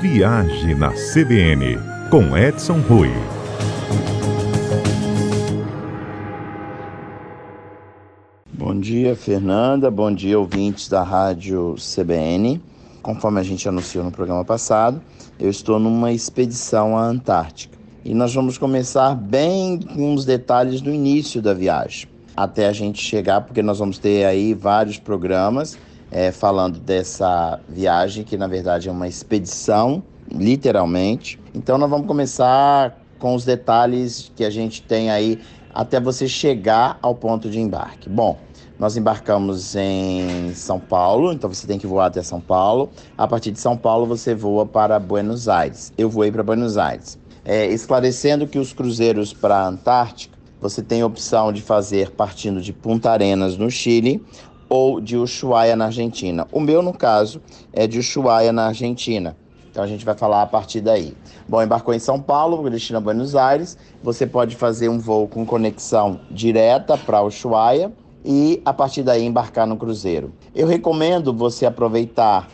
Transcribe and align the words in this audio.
Viagem 0.00 0.74
na 0.74 0.92
CBN, 0.92 1.76
com 2.10 2.34
Edson 2.34 2.80
Rui. 2.88 3.10
Bom 8.50 8.80
dia, 8.80 9.14
Fernanda. 9.14 9.90
Bom 9.90 10.10
dia, 10.10 10.38
ouvintes 10.38 10.88
da 10.88 11.02
Rádio 11.02 11.74
CBN. 11.74 12.62
Conforme 13.02 13.40
a 13.40 13.42
gente 13.42 13.68
anunciou 13.68 14.02
no 14.02 14.10
programa 14.10 14.42
passado, 14.42 15.02
eu 15.38 15.50
estou 15.50 15.78
numa 15.78 16.10
expedição 16.10 16.96
à 16.96 17.02
Antártica. 17.02 17.76
E 18.02 18.14
nós 18.14 18.32
vamos 18.32 18.56
começar 18.56 19.14
bem 19.14 19.78
com 19.80 20.14
os 20.14 20.24
detalhes 20.24 20.80
do 20.80 20.90
início 20.90 21.42
da 21.42 21.52
viagem, 21.52 22.08
até 22.34 22.68
a 22.68 22.72
gente 22.72 23.02
chegar, 23.02 23.42
porque 23.42 23.60
nós 23.60 23.78
vamos 23.78 23.98
ter 23.98 24.24
aí 24.24 24.54
vários 24.54 24.98
programas 24.98 25.76
é, 26.10 26.32
falando 26.32 26.78
dessa 26.78 27.60
viagem, 27.68 28.24
que 28.24 28.36
na 28.36 28.46
verdade 28.46 28.88
é 28.88 28.92
uma 28.92 29.06
expedição, 29.06 30.02
literalmente. 30.30 31.38
Então 31.54 31.78
nós 31.78 31.88
vamos 31.88 32.06
começar 32.06 32.98
com 33.18 33.34
os 33.34 33.44
detalhes 33.44 34.32
que 34.34 34.44
a 34.44 34.50
gente 34.50 34.82
tem 34.82 35.10
aí 35.10 35.38
até 35.72 36.00
você 36.00 36.26
chegar 36.26 36.98
ao 37.00 37.14
ponto 37.14 37.48
de 37.48 37.60
embarque. 37.60 38.08
Bom, 38.08 38.38
nós 38.78 38.96
embarcamos 38.96 39.76
em 39.76 40.52
São 40.54 40.80
Paulo, 40.80 41.32
então 41.32 41.52
você 41.52 41.66
tem 41.66 41.78
que 41.78 41.86
voar 41.86 42.06
até 42.06 42.22
São 42.22 42.40
Paulo. 42.40 42.90
A 43.16 43.28
partir 43.28 43.52
de 43.52 43.60
São 43.60 43.76
Paulo 43.76 44.06
você 44.06 44.34
voa 44.34 44.64
para 44.64 44.98
Buenos 44.98 45.48
Aires. 45.48 45.92
Eu 45.98 46.08
voei 46.08 46.32
para 46.32 46.42
Buenos 46.42 46.78
Aires. 46.78 47.18
É, 47.44 47.66
esclarecendo 47.66 48.46
que 48.46 48.58
os 48.58 48.72
cruzeiros 48.72 49.32
para 49.32 49.58
a 49.58 49.68
Antártica 49.68 50.40
você 50.60 50.82
tem 50.82 51.00
a 51.00 51.06
opção 51.06 51.52
de 51.52 51.62
fazer 51.62 52.10
partindo 52.10 52.60
de 52.60 52.72
Punta 52.72 53.10
Arenas, 53.10 53.56
no 53.56 53.70
Chile, 53.70 54.22
ou 54.70 55.00
de 55.00 55.16
Ushuaia, 55.16 55.74
na 55.74 55.86
Argentina. 55.86 56.46
O 56.52 56.60
meu, 56.60 56.80
no 56.80 56.92
caso, 56.92 57.42
é 57.72 57.86
de 57.88 57.98
Ushuaia, 57.98 58.52
na 58.52 58.68
Argentina. 58.68 59.36
Então 59.70 59.84
a 59.84 59.86
gente 59.86 60.04
vai 60.04 60.14
falar 60.16 60.42
a 60.42 60.46
partir 60.46 60.80
daí. 60.80 61.14
Bom, 61.48 61.62
embarcou 61.62 61.92
em 61.92 61.98
São 61.98 62.20
Paulo, 62.20 62.68
destino 62.70 62.98
a 62.98 63.00
Buenos 63.00 63.36
Aires. 63.36 63.76
Você 64.02 64.26
pode 64.26 64.56
fazer 64.56 64.88
um 64.88 64.98
voo 64.98 65.28
com 65.28 65.44
conexão 65.44 66.20
direta 66.30 66.96
para 66.96 67.22
Ushuaia 67.22 67.92
e 68.24 68.60
a 68.64 68.72
partir 68.72 69.02
daí 69.02 69.24
embarcar 69.24 69.66
no 69.66 69.76
cruzeiro. 69.76 70.32
Eu 70.54 70.66
recomendo 70.66 71.32
você 71.32 71.66
aproveitar 71.66 72.48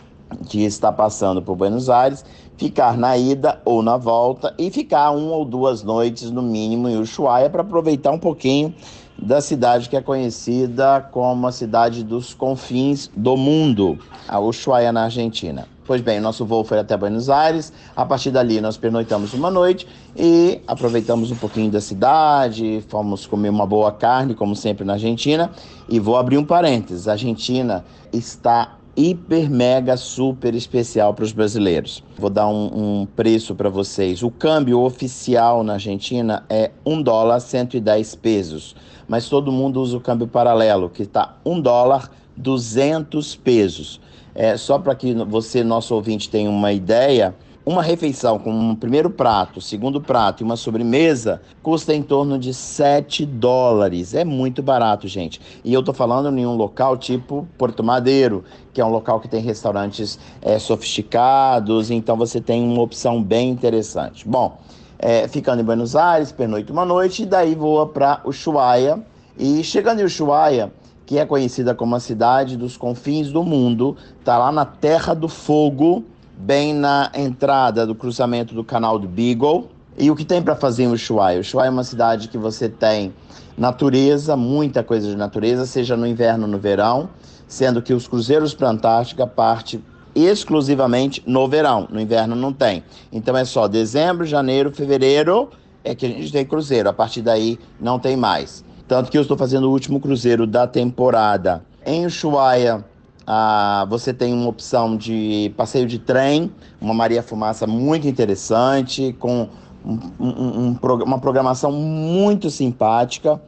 que 0.48 0.64
está 0.64 0.92
passando 0.92 1.40
por 1.40 1.56
Buenos 1.56 1.88
Aires, 1.88 2.24
ficar 2.56 2.96
na 2.96 3.16
ida 3.16 3.60
ou 3.64 3.82
na 3.82 3.96
volta 3.96 4.54
e 4.58 4.70
ficar 4.70 5.10
uma 5.10 5.34
ou 5.36 5.44
duas 5.44 5.82
noites 5.82 6.30
no 6.30 6.42
mínimo 6.42 6.88
em 6.88 6.98
Ushuaia 6.98 7.48
para 7.48 7.62
aproveitar 7.62 8.10
um 8.10 8.18
pouquinho 8.18 8.74
da 9.18 9.40
cidade 9.40 9.88
que 9.88 9.96
é 9.96 10.00
conhecida 10.00 11.00
como 11.10 11.46
a 11.46 11.52
cidade 11.52 12.04
dos 12.04 12.34
confins 12.34 13.10
do 13.16 13.36
mundo, 13.36 13.98
a 14.28 14.38
Ushuaia, 14.38 14.92
na 14.92 15.04
Argentina. 15.04 15.66
Pois 15.86 16.00
bem, 16.00 16.18
nosso 16.18 16.44
voo 16.44 16.64
foi 16.64 16.80
até 16.80 16.96
Buenos 16.96 17.30
Aires. 17.30 17.72
A 17.94 18.04
partir 18.04 18.32
dali, 18.32 18.60
nós 18.60 18.76
pernoitamos 18.76 19.32
uma 19.32 19.50
noite 19.50 19.86
e 20.16 20.60
aproveitamos 20.66 21.30
um 21.30 21.36
pouquinho 21.36 21.70
da 21.70 21.80
cidade. 21.80 22.84
Fomos 22.88 23.24
comer 23.24 23.50
uma 23.50 23.64
boa 23.64 23.92
carne, 23.92 24.34
como 24.34 24.56
sempre 24.56 24.84
na 24.84 24.94
Argentina. 24.94 25.50
E 25.88 26.00
vou 26.00 26.16
abrir 26.16 26.38
um 26.38 26.44
parênteses: 26.44 27.06
a 27.06 27.12
Argentina 27.12 27.84
está 28.12 28.76
hiper, 28.96 29.50
mega, 29.50 29.96
super 29.96 30.54
especial 30.54 31.12
para 31.12 31.24
os 31.24 31.32
brasileiros. 31.32 32.02
Vou 32.16 32.30
dar 32.30 32.48
um, 32.48 33.02
um 33.02 33.06
preço 33.06 33.54
para 33.54 33.68
vocês. 33.68 34.22
O 34.22 34.30
câmbio 34.30 34.80
oficial 34.80 35.62
na 35.62 35.74
Argentina 35.74 36.44
é 36.48 36.70
1 36.84 37.02
dólar 37.02 37.40
110 37.40 38.14
pesos, 38.16 38.74
mas 39.06 39.28
todo 39.28 39.52
mundo 39.52 39.80
usa 39.80 39.96
o 39.96 40.00
câmbio 40.00 40.26
paralelo, 40.26 40.88
que 40.88 41.02
está 41.02 41.36
1 41.44 41.60
dólar 41.60 42.10
200 42.36 43.36
pesos. 43.36 44.00
É, 44.34 44.56
só 44.56 44.78
para 44.78 44.94
que 44.94 45.14
você, 45.14 45.62
nosso 45.62 45.94
ouvinte, 45.94 46.28
tenha 46.28 46.50
uma 46.50 46.72
ideia, 46.72 47.34
uma 47.66 47.82
refeição 47.82 48.38
com 48.38 48.52
um 48.52 48.76
primeiro 48.76 49.10
prato, 49.10 49.60
segundo 49.60 50.00
prato 50.00 50.40
e 50.40 50.44
uma 50.44 50.54
sobremesa 50.54 51.42
custa 51.64 51.92
em 51.92 52.00
torno 52.00 52.38
de 52.38 52.54
7 52.54 53.26
dólares. 53.26 54.14
É 54.14 54.24
muito 54.24 54.62
barato, 54.62 55.08
gente. 55.08 55.40
E 55.64 55.74
eu 55.74 55.82
tô 55.82 55.92
falando 55.92 56.32
em 56.38 56.46
um 56.46 56.54
local 56.54 56.96
tipo 56.96 57.48
Porto 57.58 57.82
Madeiro, 57.82 58.44
que 58.72 58.80
é 58.80 58.84
um 58.84 58.90
local 58.90 59.18
que 59.18 59.26
tem 59.26 59.42
restaurantes 59.42 60.16
é, 60.40 60.60
sofisticados, 60.60 61.90
então 61.90 62.16
você 62.16 62.40
tem 62.40 62.62
uma 62.62 62.82
opção 62.82 63.20
bem 63.20 63.50
interessante. 63.50 64.28
Bom, 64.28 64.60
é, 64.96 65.26
ficando 65.26 65.60
em 65.60 65.64
Buenos 65.64 65.96
Aires, 65.96 66.30
pernoite 66.30 66.70
uma 66.70 66.84
noite, 66.84 67.24
e 67.24 67.26
daí 67.26 67.56
voa 67.56 67.88
para 67.88 68.20
Ushuaia. 68.24 69.02
E 69.36 69.64
chegando 69.64 70.00
em 70.00 70.04
Ushuaia, 70.04 70.72
que 71.04 71.18
é 71.18 71.26
conhecida 71.26 71.74
como 71.74 71.96
a 71.96 72.00
cidade 72.00 72.56
dos 72.56 72.76
confins 72.76 73.32
do 73.32 73.42
mundo, 73.42 73.96
tá 74.24 74.38
lá 74.38 74.52
na 74.52 74.64
Terra 74.64 75.14
do 75.14 75.28
Fogo, 75.28 76.04
bem 76.36 76.74
na 76.74 77.10
entrada 77.14 77.86
do 77.86 77.94
cruzamento 77.94 78.54
do 78.54 78.62
canal 78.62 78.98
do 78.98 79.08
Beagle. 79.08 79.70
E 79.98 80.10
o 80.10 80.16
que 80.16 80.24
tem 80.24 80.42
para 80.42 80.54
fazer 80.54 80.84
em 80.84 80.88
Ushuaia? 80.88 81.40
Ushuaia 81.40 81.68
é 81.68 81.70
uma 81.70 81.84
cidade 81.84 82.28
que 82.28 82.36
você 82.36 82.68
tem 82.68 83.14
natureza, 83.56 84.36
muita 84.36 84.82
coisa 84.82 85.08
de 85.08 85.16
natureza, 85.16 85.64
seja 85.64 85.96
no 85.96 86.06
inverno 86.06 86.44
ou 86.44 86.50
no 86.50 86.58
verão, 86.58 87.08
sendo 87.48 87.80
que 87.80 87.94
os 87.94 88.06
cruzeiros 88.06 88.52
para 88.52 88.68
a 88.68 88.72
Antártica 88.72 89.26
partem 89.26 89.82
exclusivamente 90.14 91.22
no 91.26 91.46
verão, 91.48 91.86
no 91.90 92.00
inverno 92.00 92.34
não 92.34 92.52
tem. 92.52 92.82
Então 93.12 93.36
é 93.36 93.44
só 93.44 93.66
dezembro, 93.66 94.24
janeiro, 94.24 94.70
fevereiro 94.70 95.50
é 95.84 95.94
que 95.94 96.04
a 96.04 96.08
gente 96.08 96.32
tem 96.32 96.44
cruzeiro, 96.44 96.88
a 96.88 96.92
partir 96.92 97.22
daí 97.22 97.58
não 97.80 97.98
tem 97.98 98.16
mais. 98.16 98.64
Tanto 98.88 99.10
que 99.10 99.16
eu 99.16 99.22
estou 99.22 99.36
fazendo 99.36 99.68
o 99.68 99.70
último 99.70 100.00
cruzeiro 100.00 100.46
da 100.46 100.66
temporada 100.66 101.64
em 101.84 102.06
Ushuaia, 102.06 102.84
ah, 103.26 103.84
você 103.90 104.14
tem 104.14 104.32
uma 104.32 104.48
opção 104.48 104.96
de 104.96 105.52
passeio 105.56 105.86
de 105.86 105.98
trem, 105.98 106.52
uma 106.80 106.94
Maria 106.94 107.22
Fumaça 107.22 107.66
muito 107.66 108.06
interessante, 108.06 109.16
com 109.18 109.48
um, 109.84 109.98
um, 110.20 110.68
um, 110.70 110.78
uma 111.04 111.18
programação 111.18 111.72
muito 111.72 112.48
simpática. 112.50 113.40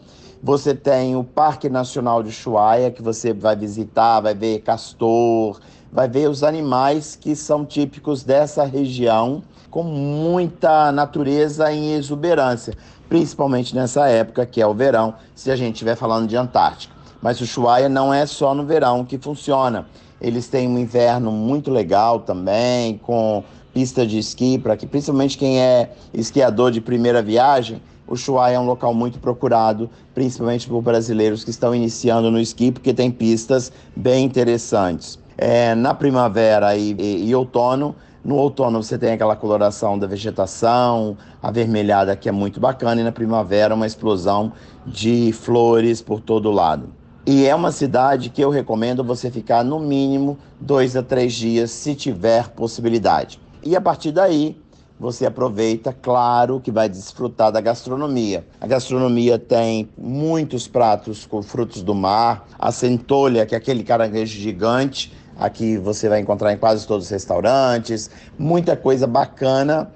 Você 0.42 0.74
tem 0.74 1.14
o 1.14 1.22
Parque 1.22 1.68
Nacional 1.68 2.22
de 2.22 2.30
Ushuaia, 2.30 2.90
que 2.90 3.02
você 3.02 3.32
vai 3.32 3.54
visitar, 3.54 4.20
vai 4.20 4.34
ver 4.34 4.60
castor, 4.60 5.60
vai 5.92 6.08
ver 6.08 6.28
os 6.28 6.42
animais 6.42 7.16
que 7.16 7.36
são 7.36 7.64
típicos 7.64 8.24
dessa 8.24 8.64
região, 8.64 9.42
com 9.70 9.82
muita 9.82 10.90
natureza 10.90 11.72
em 11.72 11.92
exuberância, 11.92 12.74
principalmente 13.08 13.74
nessa 13.74 14.08
época 14.08 14.46
que 14.46 14.60
é 14.60 14.66
o 14.66 14.74
verão, 14.74 15.14
se 15.34 15.50
a 15.50 15.56
gente 15.56 15.74
estiver 15.74 15.94
falando 15.94 16.26
de 16.26 16.36
Antártica. 16.36 16.97
Mas 17.20 17.40
o 17.40 17.44
Ushuaia 17.44 17.88
não 17.88 18.12
é 18.12 18.26
só 18.26 18.54
no 18.54 18.64
verão 18.64 19.04
que 19.04 19.18
funciona. 19.18 19.86
Eles 20.20 20.48
têm 20.48 20.68
um 20.68 20.78
inverno 20.78 21.30
muito 21.30 21.70
legal 21.70 22.20
também, 22.20 22.98
com 22.98 23.42
pista 23.72 24.06
de 24.06 24.18
esqui, 24.18 24.58
para 24.58 24.76
que 24.76 24.86
principalmente 24.86 25.38
quem 25.38 25.60
é 25.60 25.92
esquiador 26.12 26.70
de 26.70 26.80
primeira 26.80 27.22
viagem, 27.22 27.80
o 28.08 28.14
Ushuaia 28.14 28.56
é 28.56 28.58
um 28.58 28.64
local 28.64 28.94
muito 28.94 29.18
procurado, 29.18 29.90
principalmente 30.14 30.66
por 30.66 30.80
brasileiros 30.80 31.44
que 31.44 31.50
estão 31.50 31.74
iniciando 31.74 32.30
no 32.30 32.40
esqui, 32.40 32.72
porque 32.72 32.94
tem 32.94 33.10
pistas 33.10 33.70
bem 33.94 34.24
interessantes. 34.24 35.18
É, 35.36 35.74
na 35.74 35.94
primavera 35.94 36.74
e, 36.74 36.96
e, 36.98 37.28
e 37.28 37.34
outono, 37.34 37.94
no 38.24 38.36
outono 38.36 38.82
você 38.82 38.98
tem 38.98 39.12
aquela 39.12 39.36
coloração 39.36 39.98
da 39.98 40.06
vegetação 40.06 41.16
avermelhada 41.42 42.16
que 42.16 42.28
é 42.28 42.32
muito 42.32 42.58
bacana, 42.58 43.00
e 43.00 43.04
na 43.04 43.12
primavera 43.12 43.74
uma 43.74 43.86
explosão 43.86 44.52
de 44.86 45.30
flores 45.32 46.00
por 46.00 46.20
todo 46.20 46.50
lado. 46.50 46.88
E 47.30 47.44
é 47.44 47.54
uma 47.54 47.70
cidade 47.70 48.30
que 48.30 48.40
eu 48.40 48.48
recomendo 48.48 49.04
você 49.04 49.30
ficar 49.30 49.62
no 49.62 49.78
mínimo 49.78 50.38
dois 50.58 50.96
a 50.96 51.02
três 51.02 51.34
dias, 51.34 51.70
se 51.70 51.94
tiver 51.94 52.48
possibilidade. 52.48 53.38
E 53.62 53.76
a 53.76 53.82
partir 53.82 54.12
daí, 54.12 54.58
você 54.98 55.26
aproveita, 55.26 55.92
claro, 55.92 56.58
que 56.58 56.70
vai 56.70 56.88
desfrutar 56.88 57.52
da 57.52 57.60
gastronomia. 57.60 58.46
A 58.58 58.66
gastronomia 58.66 59.38
tem 59.38 59.90
muitos 59.98 60.66
pratos 60.66 61.26
com 61.26 61.42
frutos 61.42 61.82
do 61.82 61.94
mar, 61.94 62.48
a 62.58 62.72
centolha, 62.72 63.44
que 63.44 63.54
é 63.54 63.58
aquele 63.58 63.84
caranguejo 63.84 64.40
gigante, 64.40 65.12
aqui 65.38 65.76
você 65.76 66.08
vai 66.08 66.20
encontrar 66.20 66.54
em 66.54 66.56
quase 66.56 66.86
todos 66.86 67.04
os 67.04 67.10
restaurantes, 67.10 68.10
muita 68.38 68.74
coisa 68.74 69.06
bacana 69.06 69.92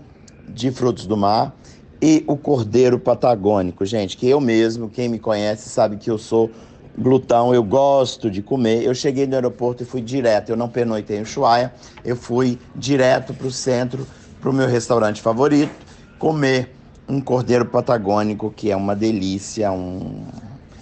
de 0.51 0.71
frutos 0.71 1.07
do 1.07 1.17
mar. 1.17 1.57
E 2.05 2.25
o 2.27 2.37
cordeiro 2.37 2.99
patagônico, 2.99 3.87
gente, 3.87 4.17
que 4.17 4.29
eu 4.29 4.41
mesmo, 4.41 4.91
quem 4.91 5.09
me 5.09 5.21
conhece, 5.21 5.69
sabe 5.69 5.97
que 5.97 6.11
eu 6.11 6.19
sou 6.19 6.51
glutão, 6.97 7.55
eu 7.55 7.63
gosto 7.63 8.31
de 8.31 8.43
comer. 8.43 8.83
Eu 8.83 8.95
cheguei 8.95 9.27
no 9.27 9.35
aeroporto 9.35 9.83
e 9.83 9.87
fui 9.87 10.01
direto, 10.01 10.51
eu 10.51 10.57
não 10.57 10.69
pernoitei 10.69 11.19
em 11.19 11.23
Ushuaia, 11.23 11.73
eu 12.05 12.17
fui 12.17 12.59
direto 12.75 13.33
para 13.35 13.47
o 13.47 13.51
centro, 13.51 14.07
para 14.41 14.51
o 14.51 14.53
meu 14.53 14.67
restaurante 14.67 15.21
favorito, 15.21 15.73
comer 16.19 16.75
um 17.09 17.21
cordeiro 17.21 17.65
patagônico, 17.67 18.53
que 18.55 18.71
é 18.71 18.77
uma 18.77 18.95
delícia, 18.95 19.71
um... 19.73 20.25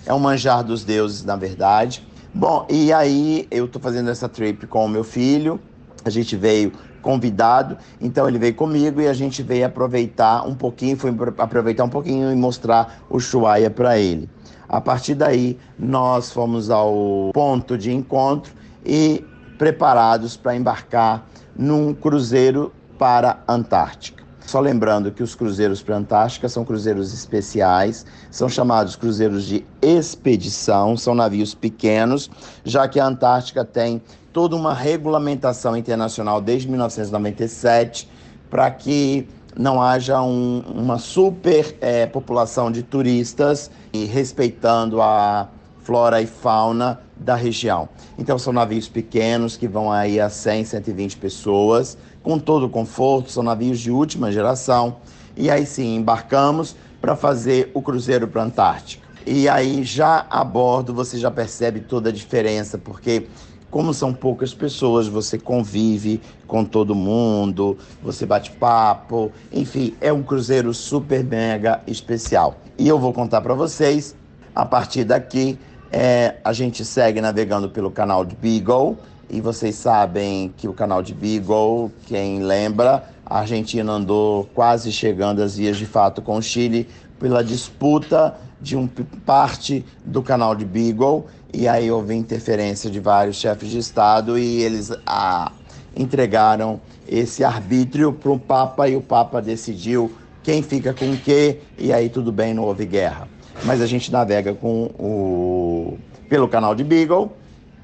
é 0.07 0.12
um 0.12 0.19
manjar 0.19 0.62
dos 0.62 0.85
deuses, 0.85 1.25
na 1.25 1.37
verdade. 1.37 2.07
Bom, 2.33 2.67
e 2.71 2.93
aí 2.93 3.47
eu 3.51 3.65
estou 3.65 3.83
fazendo 3.83 4.09
essa 4.11 4.29
trip 4.29 4.67
com 4.67 4.85
o 4.85 4.89
meu 4.89 5.03
filho, 5.03 5.61
a 6.05 6.11
gente 6.11 6.37
veio 6.37 6.73
convidado, 7.03 7.77
então 8.01 8.29
ele 8.29 8.39
veio 8.39 8.55
comigo 8.55 9.01
e 9.01 9.09
a 9.09 9.12
gente 9.12 9.43
veio 9.43 9.67
aproveitar 9.67 10.47
um 10.47 10.55
pouquinho, 10.55 10.97
foi 10.97 11.15
aproveitar 11.39 11.85
um 11.85 11.89
pouquinho 11.89 12.31
e 12.31 12.37
mostrar 12.37 13.03
o 13.09 13.17
Ushuaia 13.17 13.71
para 13.71 13.99
ele. 13.99 14.29
A 14.71 14.81
partir 14.81 15.17
daí, 15.17 15.59
nós 15.77 16.31
fomos 16.31 16.71
ao 16.71 17.33
ponto 17.35 17.77
de 17.77 17.93
encontro 17.93 18.53
e 18.87 19.25
preparados 19.59 20.37
para 20.37 20.55
embarcar 20.55 21.27
num 21.57 21.93
cruzeiro 21.93 22.73
para 22.97 23.41
a 23.49 23.55
Antártica. 23.55 24.23
Só 24.47 24.61
lembrando 24.61 25.11
que 25.11 25.25
os 25.25 25.35
cruzeiros 25.35 25.83
para 25.83 25.97
a 25.97 25.99
Antártica 25.99 26.49
são 26.49 26.65
cruzeiros 26.65 27.13
especiais, 27.13 28.07
são 28.31 28.49
chamados 28.49 28.95
cruzeiros 28.95 29.45
de 29.45 29.67
expedição, 29.83 30.97
são 30.97 31.17
navios 31.17 31.53
pequenos, 31.53 32.31
já 32.65 32.87
que 32.87 33.01
a 33.01 33.07
Antártica 33.07 33.65
tem 33.65 34.01
toda 34.33 34.55
uma 34.55 34.73
regulamentação 34.73 35.77
internacional 35.77 36.41
desde 36.41 36.69
1997 36.69 38.09
para 38.49 38.71
que 38.71 39.27
não 39.56 39.82
haja 39.82 40.23
um, 40.23 40.61
uma 40.61 40.99
super 40.99 41.76
é, 41.81 42.06
população 42.06 42.70
de 42.70 42.82
turistas 42.82 43.70
e 43.93 44.05
respeitando 44.05 45.02
a 45.02 45.49
flora 45.82 46.20
e 46.23 46.26
fauna 46.26 47.00
da 47.17 47.35
região. 47.35 47.88
Então 48.19 48.38
são 48.38 48.52
navios 48.52 48.88
pequenos 48.88 49.56
que 49.56 49.67
vão 49.67 49.91
aí 49.91 50.20
a 50.20 50.29
100, 50.29 50.64
120 50.64 51.17
pessoas, 51.17 51.99
com 52.23 52.38
todo 52.38 52.67
o 52.67 52.70
conforto, 52.70 53.31
são 53.31 53.43
navios 53.43 53.81
de 53.81 53.91
última 53.91 54.31
geração. 54.31 54.97
E 55.37 55.50
aí 55.50 55.67
sim, 55.67 55.97
embarcamos 55.97 56.76
para 57.00 57.17
fazer 57.17 57.70
o 57.75 57.82
cruzeiro 57.82 58.29
para 58.29 58.43
a 58.43 58.44
Antártica. 58.44 59.08
E 59.26 59.49
aí 59.49 59.85
já 59.85 60.26
a 60.31 60.43
bordo 60.44 60.94
você 60.94 61.19
já 61.19 61.31
percebe 61.31 61.81
toda 61.81 62.08
a 62.08 62.12
diferença, 62.12 62.79
porque 62.79 63.26
como 63.71 63.95
são 63.95 64.13
poucas 64.13 64.53
pessoas, 64.53 65.07
você 65.07 65.39
convive 65.39 66.21
com 66.47 66.65
todo 66.65 66.95
mundo, 66.95 67.79
você 68.03 68.27
bate 68.27 68.51
papo, 68.51 69.31
enfim, 69.53 69.95
é 70.01 70.13
um 70.13 70.23
cruzeiro 70.23 70.75
super 70.75 71.23
mega 71.23 71.81
especial. 71.87 72.57
E 72.77 72.89
eu 72.89 72.99
vou 72.99 73.13
contar 73.13 73.41
para 73.41 73.55
vocês 73.55 74.17
a 74.55 74.67
partir 74.67 75.05
daqui. 75.05 75.59
É, 75.93 76.37
a 76.45 76.53
gente 76.53 76.85
segue 76.85 77.21
navegando 77.21 77.69
pelo 77.69 77.91
canal 77.91 78.25
de 78.25 78.37
Beagle 78.37 78.97
e 79.29 79.41
vocês 79.41 79.77
sabem 79.77 80.53
que 80.57 80.69
o 80.69 80.73
canal 80.73 81.03
de 81.03 81.15
Beagle, 81.15 81.91
quem 82.07 82.43
lembra, 82.43 83.05
a 83.25 83.41
Argentina 83.41 83.93
andou 83.93 84.49
quase 84.55 84.91
chegando 84.91 85.41
às 85.41 85.57
vias 85.57 85.77
de 85.77 85.87
fato 85.87 86.21
com 86.21 86.37
o 86.37 86.43
Chile 86.43 86.89
pela 87.21 87.45
disputa 87.45 88.35
de 88.61 88.77
um 88.77 88.89
parte 89.25 89.85
do 90.05 90.23
canal 90.23 90.57
de 90.57 90.65
Beagle 90.65 91.27
e 91.53 91.69
aí 91.69 91.91
houve 91.91 92.15
interferência 92.15 92.91
de 92.91 92.99
vários 92.99 93.37
chefes 93.37 93.69
de 93.69 93.79
Estado 93.79 94.39
e 94.39 94.63
eles 94.63 94.91
a, 95.07 95.53
entregaram 95.97 96.81
esse 97.07 97.45
arbítrio 97.45 98.13
para 98.13 98.33
o 98.33 98.39
Papa 98.39 98.89
e 98.89 98.97
o 98.97 99.01
Papa 99.01 99.41
decidiu 99.41 100.11
quem 100.43 100.63
fica 100.63 100.95
com 100.95 101.13
o 101.13 101.17
quê 101.17 101.61
e 101.79 101.93
aí 101.93 102.09
tudo 102.09 102.33
bem, 102.33 102.55
não 102.55 102.65
houve 102.65 102.87
guerra. 102.87 103.29
Mas 103.65 103.83
a 103.83 103.87
gente 103.87 104.11
navega 104.11 104.55
com 104.55 104.85
o, 104.99 105.99
pelo 106.29 106.49
canal 106.49 106.75
de 106.75 106.83
Beagle 106.83 107.31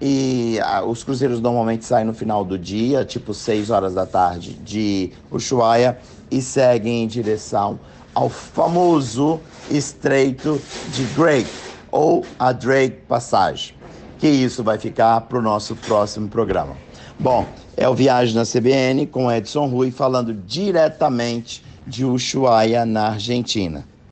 e 0.00 0.58
a, 0.62 0.82
os 0.84 1.04
cruzeiros 1.04 1.40
normalmente 1.40 1.84
saem 1.84 2.06
no 2.06 2.14
final 2.14 2.44
do 2.44 2.58
dia, 2.58 3.04
tipo 3.04 3.34
6 3.34 3.70
horas 3.70 3.94
da 3.94 4.06
tarde, 4.06 4.54
de 4.54 5.12
Ushuaia 5.30 5.98
e 6.30 6.40
seguem 6.40 7.04
em 7.04 7.06
direção 7.06 7.78
ao 8.16 8.30
famoso 8.30 9.38
Estreito 9.70 10.58
de 10.94 11.04
Drake, 11.14 11.50
ou 11.92 12.24
a 12.38 12.50
Drake 12.50 13.02
Passage, 13.06 13.74
que 14.18 14.26
isso 14.26 14.64
vai 14.64 14.78
ficar 14.78 15.20
para 15.20 15.38
o 15.38 15.42
nosso 15.42 15.76
próximo 15.76 16.26
programa. 16.26 16.74
Bom, 17.18 17.46
é 17.76 17.86
o 17.86 17.94
Viagem 17.94 18.34
na 18.34 18.44
CBN 18.46 19.06
com 19.06 19.30
Edson 19.30 19.66
Rui 19.66 19.90
falando 19.90 20.32
diretamente 20.32 21.62
de 21.86 22.06
Ushuaia, 22.06 22.86
na 22.86 23.08
Argentina. 23.08 23.86